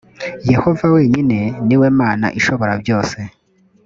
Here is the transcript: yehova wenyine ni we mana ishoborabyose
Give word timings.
yehova 0.51 0.85
wenyine 0.95 1.39
ni 1.67 1.75
we 1.81 1.87
mana 1.99 2.27
ishoborabyose 2.39 3.19